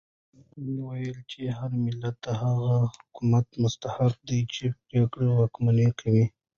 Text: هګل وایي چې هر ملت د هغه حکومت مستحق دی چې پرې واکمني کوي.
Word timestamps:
هګل 0.39 0.69
وایي 0.83 1.11
چې 1.31 1.39
هر 1.57 1.71
ملت 1.85 2.15
د 2.25 2.27
هغه 2.41 2.73
حکومت 2.97 3.45
مستحق 3.63 4.13
دی 4.27 4.39
چې 4.53 4.63
پرې 5.11 5.27
واکمني 5.37 5.89
کوي. 5.99 6.25